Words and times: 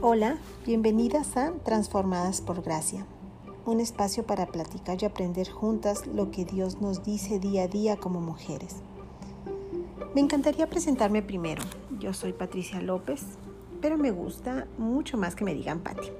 Hola, 0.00 0.38
bienvenidas 0.64 1.36
a 1.36 1.52
Transformadas 1.64 2.40
por 2.40 2.62
Gracia, 2.62 3.04
un 3.66 3.80
espacio 3.80 4.24
para 4.24 4.46
platicar 4.46 5.02
y 5.02 5.06
aprender 5.06 5.50
juntas 5.50 6.06
lo 6.06 6.30
que 6.30 6.44
Dios 6.44 6.80
nos 6.80 7.02
dice 7.02 7.40
día 7.40 7.64
a 7.64 7.66
día 7.66 7.96
como 7.96 8.20
mujeres. 8.20 8.76
Me 10.14 10.20
encantaría 10.20 10.70
presentarme 10.70 11.20
primero. 11.20 11.64
Yo 11.98 12.12
soy 12.12 12.32
Patricia 12.32 12.80
López, 12.80 13.24
pero 13.80 13.98
me 13.98 14.12
gusta 14.12 14.68
mucho 14.78 15.18
más 15.18 15.34
que 15.34 15.44
me 15.44 15.52
digan 15.52 15.80
Patti. 15.80 16.12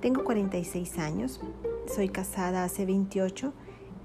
Tengo 0.00 0.22
46 0.22 0.98
años, 0.98 1.40
soy 1.92 2.10
casada 2.10 2.62
hace 2.62 2.86
28 2.86 3.52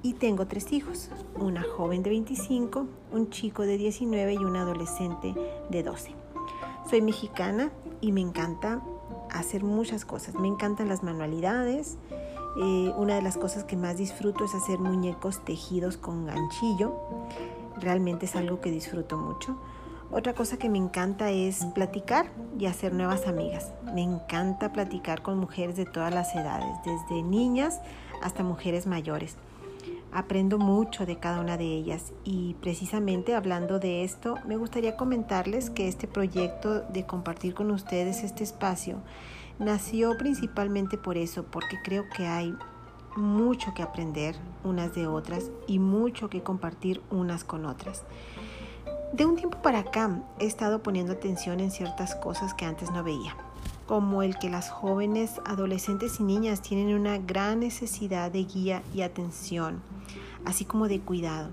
y 0.02 0.14
tengo 0.14 0.48
tres 0.48 0.74
hijos, 0.74 1.12
una 1.40 1.62
joven 1.62 2.02
de 2.02 2.10
25, 2.10 2.88
un 3.12 3.30
chico 3.30 3.62
de 3.62 3.78
19 3.78 4.34
y 4.34 4.38
un 4.38 4.56
adolescente 4.56 5.36
de 5.70 5.84
12. 5.84 6.16
Soy 6.90 7.02
mexicana 7.04 7.72
y 8.02 8.12
me 8.12 8.20
encanta 8.20 8.82
hacer 9.34 9.64
muchas 9.64 10.06
cosas. 10.06 10.36
Me 10.36 10.48
encantan 10.48 10.90
las 10.90 11.04
manualidades. 11.04 11.98
Eh, 12.62 12.94
una 12.98 13.16
de 13.16 13.22
las 13.22 13.38
cosas 13.38 13.64
que 13.64 13.76
más 13.76 13.98
disfruto 13.98 14.46
es 14.46 14.54
hacer 14.54 14.80
muñecos 14.80 15.44
tejidos 15.44 15.98
con 15.98 16.26
ganchillo. 16.26 16.94
Realmente 17.80 18.26
es 18.26 18.36
algo 18.36 18.62
que 18.62 18.72
disfruto 18.72 19.18
mucho. 19.18 19.58
Otra 20.12 20.34
cosa 20.34 20.58
que 20.58 20.70
me 20.70 20.78
encanta 20.78 21.32
es 21.32 21.66
platicar 21.74 22.28
y 22.60 22.68
hacer 22.68 22.94
nuevas 22.94 23.28
amigas. 23.28 23.72
Me 23.96 24.04
encanta 24.04 24.72
platicar 24.72 25.24
con 25.24 25.40
mujeres 25.40 25.76
de 25.76 25.86
todas 25.86 26.14
las 26.14 26.36
edades, 26.36 26.70
desde 26.86 27.24
niñas 27.24 27.82
hasta 28.22 28.44
mujeres 28.44 28.86
mayores. 28.86 29.38
Aprendo 30.16 30.60
mucho 30.60 31.08
de 31.08 31.18
cada 31.18 31.42
una 31.42 31.58
de 31.58 31.66
ellas 31.66 32.14
y 32.24 32.54
precisamente 32.62 33.34
hablando 33.34 33.80
de 33.80 34.04
esto, 34.04 34.38
me 34.46 34.58
gustaría 34.58 34.96
comentarles 34.96 35.72
que 35.72 35.88
este 35.88 36.08
proyecto 36.08 36.82
de 36.82 37.08
compartir 37.08 37.56
con 37.56 37.72
ustedes 37.72 38.24
este 38.24 38.44
espacio 38.44 38.98
nació 39.58 40.16
principalmente 40.20 41.00
por 41.00 41.18
eso, 41.18 41.46
porque 41.46 41.78
creo 41.84 42.04
que 42.16 42.28
hay 42.28 42.54
mucho 43.16 43.74
que 43.74 43.82
aprender 43.82 44.36
unas 44.64 44.94
de 44.94 45.08
otras 45.08 45.50
y 45.66 45.80
mucho 45.80 46.30
que 46.30 46.44
compartir 46.44 47.02
unas 47.10 47.44
con 47.44 47.66
otras. 47.66 48.04
De 49.14 49.26
un 49.26 49.36
tiempo 49.36 49.64
para 49.64 49.80
acá 49.80 50.22
he 50.38 50.46
estado 50.46 50.84
poniendo 50.84 51.14
atención 51.14 51.60
en 51.60 51.72
ciertas 51.72 52.14
cosas 52.14 52.54
que 52.54 52.66
antes 52.66 52.92
no 52.92 53.04
veía 53.04 53.36
como 53.94 54.24
el 54.24 54.40
que 54.40 54.50
las 54.50 54.72
jóvenes, 54.72 55.40
adolescentes 55.46 56.20
y 56.20 56.24
niñas 56.24 56.64
tienen 56.64 56.96
una 56.96 57.20
gran 57.20 57.60
necesidad 57.60 58.32
de 58.32 58.44
guía 58.46 58.82
y 58.92 59.02
atención, 59.02 59.84
así 60.46 60.66
como 60.66 60.88
de 60.88 61.00
cuidado. 61.00 61.52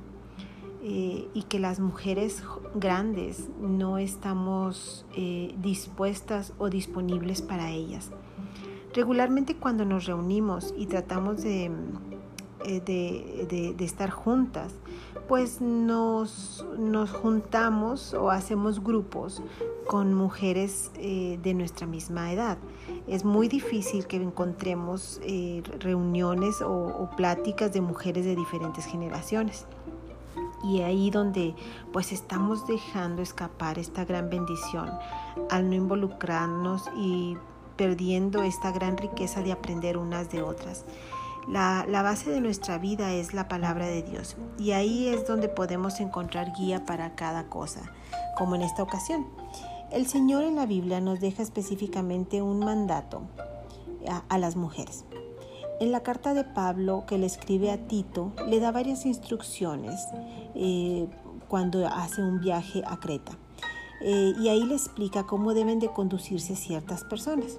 Eh, 0.82 1.28
y 1.34 1.42
que 1.42 1.58
las 1.58 1.80
mujeres 1.80 2.42
grandes 2.74 3.50
no 3.60 3.98
estamos 3.98 5.04
eh, 5.14 5.54
dispuestas 5.58 6.54
o 6.56 6.70
disponibles 6.70 7.42
para 7.42 7.72
ellas. 7.72 8.10
Regularmente 8.94 9.56
cuando 9.56 9.84
nos 9.84 10.06
reunimos 10.06 10.72
y 10.78 10.86
tratamos 10.86 11.42
de 11.42 11.70
eh, 12.64 12.80
de, 13.78 13.84
estar 13.84 14.10
juntas, 14.10 14.72
pues 15.28 15.60
nos, 15.60 16.66
nos, 16.78 17.10
juntamos 17.10 18.12
o 18.12 18.30
hacemos 18.30 18.82
grupos 18.82 19.42
con 19.86 20.12
mujeres 20.12 20.90
eh, 20.96 21.38
de 21.42 21.54
nuestra 21.54 21.86
misma 21.86 22.32
edad. 22.32 22.58
Es 23.06 23.24
muy 23.24 23.48
difícil 23.48 24.06
que 24.06 24.16
encontremos 24.16 25.20
eh, 25.24 25.62
reuniones 25.78 26.60
o, 26.60 26.70
o 26.70 27.10
pláticas 27.16 27.72
de 27.72 27.80
mujeres 27.80 28.24
de 28.24 28.36
diferentes 28.36 28.84
generaciones. 28.84 29.66
Y 30.62 30.82
ahí 30.82 31.10
donde 31.10 31.54
pues 31.92 32.12
estamos 32.12 32.66
dejando 32.66 33.22
escapar 33.22 33.78
esta 33.78 34.04
gran 34.04 34.28
bendición 34.28 34.90
al 35.48 35.70
no 35.70 35.76
involucrarnos 35.76 36.90
y 36.96 37.38
perdiendo 37.76 38.42
esta 38.42 38.70
gran 38.70 38.98
riqueza 38.98 39.40
de 39.40 39.52
aprender 39.52 39.96
unas 39.96 40.30
de 40.30 40.42
otras. 40.42 40.84
La, 41.48 41.84
base 42.02 42.30
de 42.30 42.40
nuestra 42.40 42.78
vida 42.78 43.12
es 43.12 43.34
la 43.34 43.48
palabra 43.48 43.86
de 43.86 44.02
Dios 44.02 44.36
y 44.58 44.72
ahí 44.72 45.08
es 45.08 45.26
donde 45.26 45.48
podemos 45.48 46.00
encontrar 46.00 46.52
guía 46.56 46.84
para 46.84 47.14
cada 47.14 47.48
cosa, 47.48 47.80
como 48.36 48.54
en 48.54 48.62
esta 48.62 48.82
ocasión. 48.82 49.26
El 49.90 50.06
Señor 50.06 50.44
en 50.44 50.56
la 50.56 50.66
Biblia 50.66 51.00
nos 51.00 51.20
deja 51.20 51.42
específicamente 51.42 52.42
un 52.42 52.60
mandato 52.60 53.22
a, 54.28 54.38
las 54.38 54.56
mujeres. 54.56 55.04
En 55.80 55.92
la 55.92 56.00
carta 56.00 56.34
de 56.34 56.44
Pablo 56.44 57.04
que 57.06 57.18
le 57.18 57.26
escribe 57.26 57.70
a 57.70 57.86
Tito, 57.86 58.32
le 58.46 58.60
da 58.60 58.70
varias 58.70 59.06
instrucciones 59.06 60.00
eh, 60.54 61.08
cuando 61.48 61.86
hace 61.86 62.22
un 62.22 62.40
viaje 62.40 62.82
a 62.86 63.00
Creta. 63.00 63.32
Eh, 64.02 64.34
y 64.38 64.48
ahí 64.48 64.64
le 64.64 64.74
explica 64.74 65.26
cómo 65.26 65.52
deben 65.54 65.78
de 65.78 65.88
conducirse 65.88 66.54
ciertas 66.54 67.04
personas. 67.04 67.58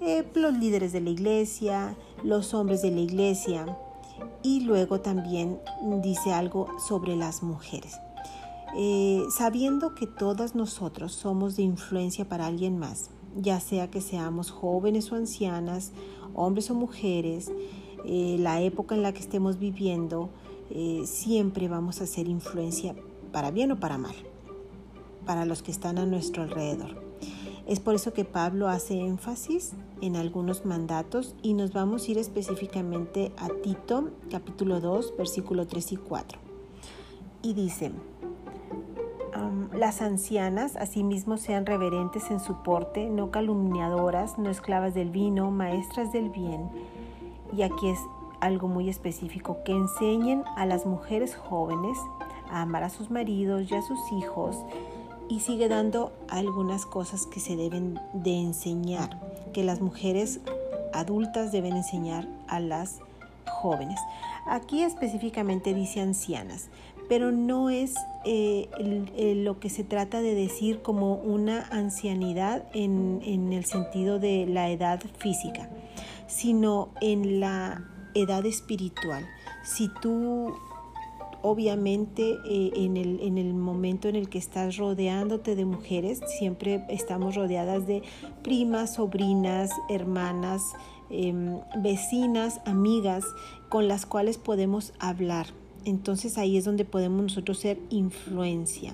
Eh, 0.00 0.26
los 0.34 0.54
líderes 0.54 0.92
de 0.92 1.00
la 1.02 1.10
iglesia, 1.10 1.94
los 2.24 2.54
hombres 2.54 2.80
de 2.80 2.90
la 2.90 3.00
iglesia 3.00 3.76
y 4.42 4.60
luego 4.60 5.00
también 5.00 5.60
dice 6.02 6.32
algo 6.32 6.68
sobre 6.78 7.16
las 7.16 7.42
mujeres. 7.42 7.98
Eh, 8.76 9.22
sabiendo 9.36 9.94
que 9.94 10.06
todas 10.06 10.54
nosotros 10.54 11.12
somos 11.12 11.56
de 11.56 11.64
influencia 11.64 12.26
para 12.26 12.46
alguien 12.46 12.78
más, 12.78 13.10
ya 13.36 13.60
sea 13.60 13.90
que 13.90 14.00
seamos 14.00 14.50
jóvenes 14.50 15.12
o 15.12 15.16
ancianas, 15.16 15.92
hombres 16.34 16.70
o 16.70 16.74
mujeres, 16.74 17.52
eh, 18.06 18.36
la 18.38 18.62
época 18.62 18.94
en 18.94 19.02
la 19.02 19.12
que 19.12 19.20
estemos 19.20 19.58
viviendo, 19.58 20.30
siempre 21.04 21.66
vamos 21.66 22.00
a 22.00 22.06
ser 22.06 22.28
influencia 22.28 22.94
para 23.32 23.50
bien 23.50 23.72
o 23.72 23.80
para 23.80 23.98
mal, 23.98 24.14
para 25.26 25.44
los 25.44 25.64
que 25.64 25.72
están 25.72 25.98
a 25.98 26.06
nuestro 26.06 26.44
alrededor. 26.44 27.09
Es 27.70 27.78
por 27.78 27.94
eso 27.94 28.12
que 28.12 28.24
Pablo 28.24 28.68
hace 28.68 28.98
énfasis 28.98 29.74
en 30.00 30.16
algunos 30.16 30.66
mandatos 30.66 31.36
y 31.40 31.54
nos 31.54 31.72
vamos 31.72 32.02
a 32.02 32.10
ir 32.10 32.18
específicamente 32.18 33.30
a 33.38 33.48
Tito 33.62 34.10
capítulo 34.28 34.80
2 34.80 35.16
versículo 35.16 35.68
3 35.68 35.92
y 35.92 35.96
4. 35.96 36.38
Y 37.42 37.54
dice, 37.54 37.92
las 39.72 40.02
ancianas 40.02 40.74
asimismo 40.74 41.36
sean 41.36 41.64
reverentes 41.64 42.32
en 42.32 42.40
su 42.40 42.56
porte, 42.64 43.08
no 43.08 43.30
calumniadoras, 43.30 44.36
no 44.36 44.50
esclavas 44.50 44.92
del 44.92 45.10
vino, 45.10 45.52
maestras 45.52 46.12
del 46.12 46.28
bien. 46.28 46.68
Y 47.56 47.62
aquí 47.62 47.88
es 47.88 48.00
algo 48.40 48.66
muy 48.66 48.88
específico, 48.88 49.58
que 49.64 49.70
enseñen 49.70 50.42
a 50.56 50.66
las 50.66 50.86
mujeres 50.86 51.36
jóvenes 51.36 51.96
a 52.50 52.62
amar 52.62 52.82
a 52.82 52.90
sus 52.90 53.12
maridos 53.12 53.70
y 53.70 53.76
a 53.76 53.82
sus 53.82 54.00
hijos 54.10 54.56
y 55.30 55.38
sigue 55.38 55.68
dando 55.68 56.12
algunas 56.28 56.84
cosas 56.84 57.24
que 57.24 57.38
se 57.38 57.54
deben 57.54 58.00
de 58.12 58.36
enseñar, 58.36 59.20
que 59.52 59.62
las 59.62 59.80
mujeres 59.80 60.40
adultas 60.92 61.52
deben 61.52 61.76
enseñar 61.76 62.28
a 62.48 62.58
las 62.58 62.98
jóvenes. 63.46 64.00
Aquí 64.46 64.82
específicamente 64.82 65.72
dice 65.72 66.00
ancianas, 66.00 66.68
pero 67.08 67.30
no 67.30 67.70
es 67.70 67.94
eh, 68.24 68.68
lo 69.44 69.60
que 69.60 69.70
se 69.70 69.84
trata 69.84 70.20
de 70.20 70.34
decir 70.34 70.82
como 70.82 71.14
una 71.14 71.62
ancianidad 71.70 72.64
en, 72.74 73.20
en 73.24 73.52
el 73.52 73.64
sentido 73.64 74.18
de 74.18 74.46
la 74.46 74.68
edad 74.70 75.00
física, 75.18 75.70
sino 76.26 76.88
en 77.00 77.38
la 77.38 77.84
edad 78.14 78.44
espiritual. 78.46 79.24
Si 79.62 79.88
tú 80.02 80.56
obviamente 81.42 82.38
eh, 82.44 82.72
en, 82.74 82.96
el, 82.96 83.20
en, 83.20 83.38
el, 83.38 83.54
momento 83.54 84.08
en 84.08 84.16
el 84.16 84.28
que 84.28 84.38
estás 84.38 84.76
rodeándote 84.76 85.56
de 85.56 85.64
mujeres, 85.64 86.20
siempre 86.38 86.84
estamos 86.88 87.34
rodeadas 87.34 87.86
de 87.86 88.02
primas, 88.42 88.94
sobrinas, 88.94 89.70
hermanas, 89.88 90.62
em, 91.10 91.60
vecinas, 91.82 92.60
amigas 92.66 93.24
con 93.68 93.88
las 93.88 94.06
cuales 94.06 94.38
podemos 94.38 94.92
hablar. 94.98 95.59
Entonces 95.84 96.38
ahí 96.38 96.56
es 96.56 96.64
donde 96.64 96.84
podemos 96.84 97.22
nosotros 97.22 97.58
ser 97.58 97.78
influencia. 97.90 98.92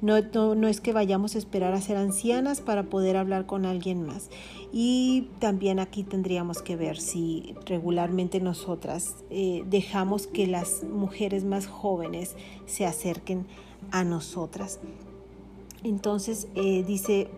No, 0.00 0.20
no, 0.54 0.68
es 0.68 0.80
que 0.80 0.92
vayamos 0.92 1.34
a 1.34 1.38
esperar 1.38 1.72
a 1.72 1.80
ser 1.80 1.96
ancianas 1.96 2.60
para 2.60 2.84
poder 2.84 3.16
hablar 3.16 3.46
con 3.46 3.64
alguien 3.64 4.04
más. 4.04 4.28
Y 4.72 5.28
también 5.38 5.78
aquí 5.78 6.02
tendríamos 6.02 6.60
que 6.60 6.76
ver 6.76 6.98
si 6.98 7.54
regularmente 7.64 8.40
nosotras 8.40 9.16
eh, 9.30 9.64
dejamos 9.66 10.26
que 10.26 10.46
las 10.46 10.84
mujeres 10.84 11.44
más 11.44 11.66
jóvenes 11.66 12.36
se 12.66 12.84
acerquen 12.84 13.46
a 13.90 14.04
nosotras. 14.04 14.80
Entonces 15.82 16.48
eh, 16.54 16.84
dice 16.86 17.28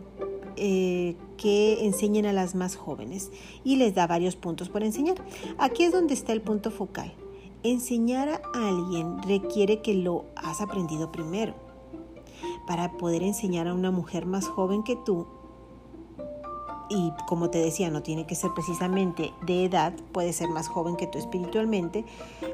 eh, 0.57 1.15
que 1.37 1.85
enseñen 1.85 2.27
a 2.27 2.33
las 2.33 2.57
más 2.57 2.75
jóvenes 2.75 3.31
y 3.63 3.77
les 3.77 3.95
da 3.95 4.09
varios 4.09 4.35
puntos 4.35 4.69
por 4.69 4.83
enseñar. 4.83 5.17
Aquí 5.57 5.85
es 5.85 5.93
donde 5.93 6.15
está 6.15 6.33
el 6.33 6.41
punto 6.41 6.73
focal. 6.73 7.13
Enseñar 7.63 8.29
a 8.29 8.41
alguien 8.69 9.21
requiere 9.23 9.83
que 9.83 9.95
lo 9.95 10.27
has 10.37 10.61
aprendido 10.61 11.11
primero. 11.11 11.55
Para 12.67 12.93
poder 12.93 13.23
enseñar 13.23 13.67
a 13.67 13.75
una 13.75 13.91
mujer 13.91 14.27
más 14.27 14.47
joven 14.47 14.83
que 14.85 14.97
tú, 14.97 15.27
y 16.91 17.13
como 17.27 17.51
te 17.51 17.59
decía, 17.59 17.91
no 17.91 18.03
tiene 18.03 18.27
que 18.27 18.35
ser 18.35 18.53
precisamente 18.55 19.33
de 19.47 19.65
edad, 19.65 19.93
puede 20.13 20.33
ser 20.33 20.49
más 20.49 20.69
joven 20.69 20.97
que 20.97 21.07
tú 21.07 21.19
espiritualmente, 21.19 22.05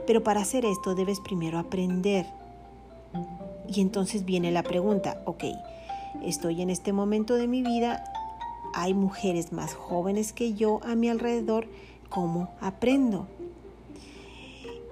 pero 0.07 0.23
para 0.25 0.41
hacer 0.41 0.65
esto 0.65 0.95
debes 0.95 1.21
primero 1.21 1.59
aprender. 1.59 2.27
Y 3.69 3.81
entonces 3.81 4.25
viene 4.25 4.51
la 4.51 4.63
pregunta, 4.63 5.23
ok, 5.27 5.45
estoy 6.25 6.63
en 6.63 6.71
este 6.71 6.93
momento 6.93 7.35
de 7.35 7.47
mi 7.47 7.63
vida 7.63 8.03
hay 8.75 8.93
mujeres 8.93 9.53
más 9.53 9.73
jóvenes 9.75 10.33
que 10.33 10.55
yo 10.55 10.81
a 10.83 10.97
mi 10.97 11.09
alrededor, 11.09 11.69
¿cómo 12.09 12.49
aprendo? 12.61 13.29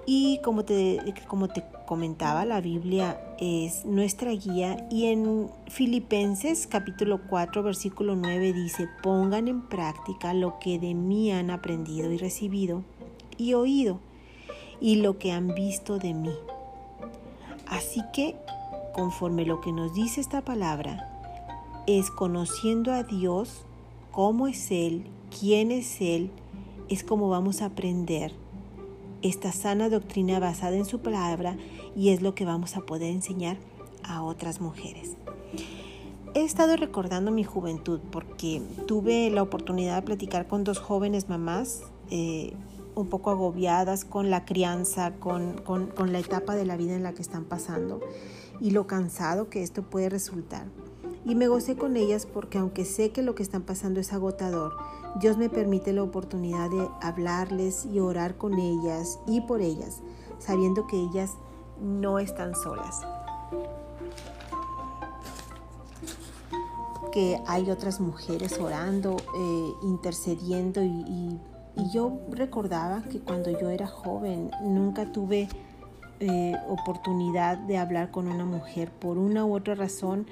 Y 0.05 0.39
como 0.39 0.65
te, 0.65 1.13
como 1.27 1.47
te 1.47 1.63
comentaba, 1.85 2.43
la 2.43 2.59
Biblia 2.59 3.21
es 3.39 3.85
nuestra 3.85 4.31
guía 4.31 4.85
y 4.91 5.05
en 5.05 5.49
Filipenses 5.67 6.67
capítulo 6.67 7.21
4 7.29 7.63
versículo 7.63 8.15
9 8.15 8.51
dice, 8.51 8.89
pongan 9.01 9.47
en 9.47 9.61
práctica 9.61 10.33
lo 10.33 10.59
que 10.59 10.77
de 10.77 10.93
mí 10.93 11.31
han 11.31 11.49
aprendido 11.49 12.11
y 12.11 12.17
recibido 12.17 12.83
y 13.37 13.53
oído 13.53 13.99
y 14.81 14.97
lo 14.97 15.17
que 15.19 15.31
han 15.31 15.55
visto 15.55 15.99
de 15.99 16.13
mí. 16.13 16.33
Así 17.67 18.01
que, 18.11 18.35
conforme 18.93 19.45
lo 19.45 19.61
que 19.61 19.71
nos 19.71 19.93
dice 19.93 20.19
esta 20.19 20.41
palabra, 20.41 21.09
es 21.87 22.11
conociendo 22.11 22.91
a 22.91 23.03
Dios, 23.03 23.65
cómo 24.11 24.47
es 24.49 24.69
Él, 24.69 25.05
quién 25.39 25.71
es 25.71 26.01
Él, 26.01 26.29
es 26.89 27.05
como 27.05 27.29
vamos 27.29 27.61
a 27.61 27.67
aprender 27.67 28.42
esta 29.23 29.51
sana 29.51 29.89
doctrina 29.89 30.39
basada 30.39 30.75
en 30.75 30.85
su 30.85 30.99
palabra 30.99 31.57
y 31.95 32.09
es 32.09 32.21
lo 32.21 32.35
que 32.35 32.45
vamos 32.45 32.75
a 32.75 32.81
poder 32.81 33.11
enseñar 33.11 33.57
a 34.03 34.21
otras 34.21 34.61
mujeres. 34.61 35.15
He 36.35 36.43
estado 36.43 36.75
recordando 36.75 37.31
mi 37.31 37.43
juventud 37.43 37.99
porque 38.11 38.61
tuve 38.85 39.29
la 39.29 39.41
oportunidad 39.41 39.95
de 39.95 40.01
platicar 40.01 40.47
con 40.47 40.63
dos 40.63 40.79
jóvenes 40.79 41.29
mamás 41.29 41.83
eh, 42.11 42.53
un 42.95 43.07
poco 43.07 43.31
agobiadas 43.31 44.03
con 44.03 44.29
la 44.29 44.45
crianza, 44.45 45.13
con, 45.15 45.61
con 45.61 46.11
la 46.11 46.19
etapa 46.19 46.55
de 46.55 46.65
la 46.65 46.75
vida 46.75 46.95
en 46.95 47.03
la 47.03 47.13
que 47.13 47.21
están 47.21 47.45
pasando 47.45 48.01
y 48.59 48.71
lo 48.71 48.87
cansado 48.87 49.49
que 49.49 49.63
esto 49.63 49.83
puede 49.83 50.09
resultar. 50.09 50.67
Y 51.25 51.35
me 51.35 51.47
gocé 51.47 51.77
con 51.77 51.95
ellas 51.95 52.25
porque 52.25 52.57
aunque 52.57 52.83
sé 52.83 53.11
que 53.11 53.21
lo 53.21 53.33
que 53.33 53.43
están 53.43 53.61
pasando 53.61 53.99
es 53.99 54.11
agotador, 54.11 54.75
Dios 55.19 55.37
me 55.37 55.49
permite 55.49 55.93
la 55.93 56.03
oportunidad 56.03 56.69
de 56.69 56.89
hablarles 57.01 57.85
y 57.85 57.99
orar 57.99 58.35
con 58.35 58.59
ellas 58.59 59.19
y 59.27 59.41
por 59.41 59.61
ellas, 59.61 60.01
sabiendo 60.39 60.87
que 60.87 60.97
ellas 60.97 61.31
no 61.79 62.19
están 62.19 62.55
solas. 62.55 63.01
Que 67.11 67.39
hay 67.45 67.69
otras 67.69 67.99
mujeres 67.99 68.59
orando, 68.59 69.17
eh, 69.37 69.73
intercediendo 69.83 70.83
y, 70.83 71.39
yo 71.91 72.19
recordaba 72.29 73.01
que 73.01 73.19
cuando 73.19 73.49
yo 73.49 73.71
era 73.71 73.87
joven 73.87 74.51
nunca 74.61 75.11
tuve 75.11 75.49
eh, 76.19 76.55
oportunidad 76.69 77.57
de 77.57 77.79
hablar 77.79 78.11
con 78.11 78.27
una 78.27 78.45
mujer 78.45 78.91
por 78.91 79.17
una 79.17 79.43
u 79.43 79.55
otra 79.55 79.73
razón. 79.73 80.27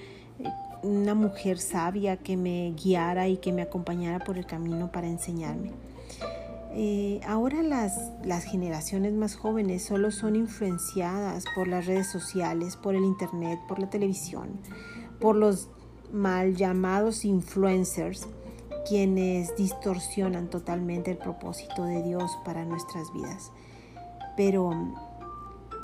Una 0.84 1.14
mujer 1.14 1.60
sabia 1.60 2.18
que 2.18 2.38
me 2.38 2.72
guiara 2.72 3.28
y 3.28 3.38
que 3.38 3.54
me 3.54 3.62
acompañara 3.62 4.20
por 4.20 4.38
el 4.38 4.46
camino 4.46 4.92
para 4.92 5.08
enseñarme. 5.08 5.72
Eh, 6.74 7.20
ahora 7.28 7.62
las, 7.62 8.12
las 8.24 8.46
generaciones 8.46 9.14
más 9.14 9.36
jóvenes 9.36 9.84
solo 9.84 10.10
son 10.10 10.36
influenciadas 10.36 11.44
por 11.54 11.68
las 11.68 11.86
redes 11.86 12.08
sociales, 12.08 12.78
por 12.78 12.96
el 12.96 13.04
internet, 13.04 13.60
por 13.68 13.80
la 13.80 13.90
televisión, 13.90 14.60
por 15.20 15.36
los 15.36 15.70
mal 16.14 16.56
llamados 16.56 17.26
influencers, 17.26 18.28
quienes 18.88 19.56
distorsionan 19.56 20.50
totalmente 20.50 21.12
el 21.12 21.18
propósito 21.18 21.84
de 21.84 22.04
Dios 22.04 22.32
para 22.46 22.66
nuestras 22.66 23.12
vidas. 23.14 23.52
Pero 24.38 24.72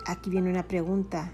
aquí 0.06 0.30
viene 0.30 0.50
una 0.50 0.68
pregunta. 0.68 1.32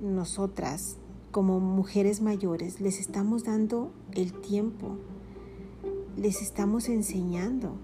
Nosotras, 0.00 0.96
como 1.34 1.58
mujeres 1.58 2.22
mayores 2.22 2.80
les 2.80 3.00
estamos 3.00 3.42
dando 3.42 3.92
el 4.12 4.32
tiempo, 4.34 4.98
les 6.16 6.40
estamos 6.40 6.88
enseñando, 6.88 7.74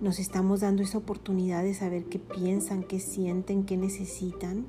nos 0.00 0.18
estamos 0.18 0.62
dando 0.62 0.82
esa 0.82 0.98
oportunidad 0.98 1.62
de 1.62 1.74
saber 1.74 2.06
qué 2.06 2.18
piensan, 2.18 2.82
qué 2.82 2.98
sienten, 2.98 3.66
qué 3.66 3.76
necesitan. 3.76 4.66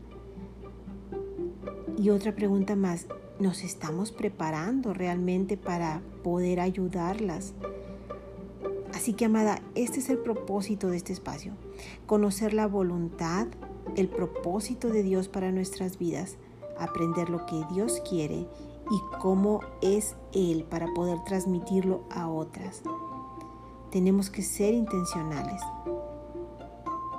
Y 1.98 2.12
otra 2.12 2.36
pregunta 2.36 2.76
más, 2.76 3.08
¿nos 3.40 3.64
estamos 3.64 4.12
preparando 4.12 4.94
realmente 4.94 5.58
para 5.58 6.04
poder 6.24 6.60
ayudarlas? 6.60 7.56
Así 8.94 9.14
que, 9.14 9.26
amada, 9.26 9.60
este 9.74 9.98
es 9.98 10.10
el 10.12 10.20
propósito 10.20 10.90
de 10.90 10.98
este 10.98 11.14
espacio, 11.14 11.54
conocer 12.06 12.54
la 12.54 12.68
voluntad, 12.68 13.48
el 13.96 14.08
propósito 14.08 14.90
de 14.90 15.02
Dios 15.02 15.30
para 15.30 15.52
nuestras 15.52 15.98
vidas 15.98 16.38
aprender 16.80 17.30
lo 17.30 17.46
que 17.46 17.64
Dios 17.72 18.02
quiere 18.08 18.48
y 18.92 19.18
cómo 19.22 19.62
es 19.82 20.16
Él 20.34 20.66
para 20.70 20.88
poder 20.94 21.24
transmitirlo 21.24 22.02
a 22.10 22.28
otras. 22.30 22.82
Tenemos 23.92 24.30
que 24.30 24.42
ser 24.42 24.74
intencionales. 24.74 25.62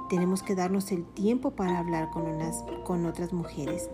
Tenemos 0.08 0.42
que 0.42 0.54
darnos 0.54 0.92
el 0.92 1.04
tiempo 1.04 1.52
para 1.52 1.78
hablar 1.78 2.10
con, 2.10 2.26
unas, 2.26 2.64
con 2.84 3.06
otras 3.06 3.32
mujeres. 3.32 3.90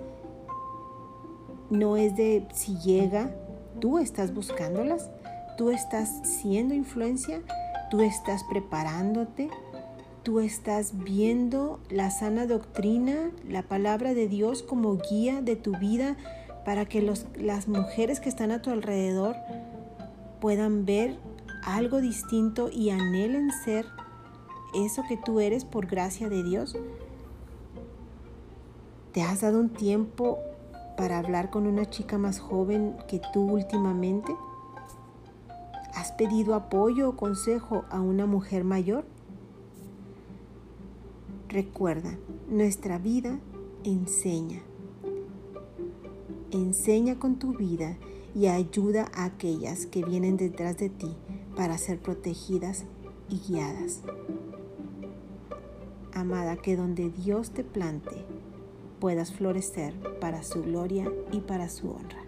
No 1.70 1.96
es 1.96 2.16
de 2.16 2.48
si 2.52 2.76
llega, 2.78 3.34
tú 3.80 3.98
estás 3.98 4.34
buscándolas, 4.34 5.10
tú 5.56 5.70
estás 5.70 6.08
siendo 6.24 6.74
influencia, 6.74 7.42
tú 7.90 8.00
estás 8.00 8.42
preparándote, 8.44 9.50
tú 10.22 10.40
estás 10.40 10.92
viendo 11.02 11.80
la 11.88 12.10
sana 12.10 12.46
doctrina, 12.46 13.30
la 13.48 13.62
palabra 13.62 14.14
de 14.14 14.28
Dios 14.28 14.62
como 14.62 14.96
guía 14.96 15.40
de 15.40 15.56
tu 15.56 15.76
vida 15.78 16.16
para 16.64 16.84
que 16.84 17.00
las 17.00 17.68
mujeres 17.68 18.20
que 18.20 18.28
están 18.28 18.50
a 18.50 18.60
tu 18.60 18.70
alrededor 18.70 19.36
puedan 20.40 20.84
ver 20.84 21.18
algo 21.64 22.00
distinto 22.00 22.68
y 22.70 22.90
anhelen 22.90 23.50
ser 23.64 23.86
eso 24.74 25.02
que 25.08 25.16
tú 25.16 25.40
eres 25.40 25.64
por 25.64 25.86
gracia 25.86 26.28
de 26.28 26.42
Dios. 26.42 26.76
¿Te 29.12 29.22
has 29.22 29.40
dado 29.40 29.58
un 29.58 29.70
tiempo 29.70 30.38
para 30.96 31.18
hablar 31.18 31.50
con 31.50 31.66
una 31.66 31.88
chica 31.88 32.18
más 32.18 32.38
joven 32.38 32.96
que 33.08 33.20
tú 33.32 33.50
últimamente? 33.50 34.34
¿Has 35.94 36.12
pedido 36.12 36.54
apoyo 36.54 37.08
o 37.08 37.16
consejo 37.16 37.84
a 37.90 38.00
una 38.00 38.26
mujer 38.26 38.64
mayor? 38.64 39.04
Recuerda, 41.50 42.16
nuestra 42.48 42.98
vida 42.98 43.40
enseña. 43.82 44.62
Enseña 46.52 47.18
con 47.18 47.40
tu 47.40 47.56
vida 47.56 47.98
y 48.36 48.46
ayuda 48.46 49.10
a 49.12 49.24
aquellas 49.24 49.86
que 49.86 50.04
vienen 50.04 50.36
detrás 50.36 50.78
de 50.78 50.90
ti 50.90 51.16
para 51.56 51.76
ser 51.76 51.98
protegidas 51.98 52.84
y 53.28 53.40
guiadas. 53.40 54.02
Amada, 56.12 56.54
que 56.56 56.76
donde 56.76 57.10
Dios 57.10 57.50
te 57.50 57.64
plante 57.64 58.24
puedas 59.00 59.32
florecer 59.32 59.92
para 60.20 60.44
su 60.44 60.62
gloria 60.62 61.10
y 61.32 61.40
para 61.40 61.68
su 61.68 61.90
honra. 61.90 62.19